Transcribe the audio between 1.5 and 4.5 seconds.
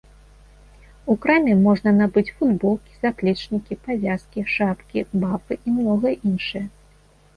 можна набыць футболкі, заплечнікі, павязкі,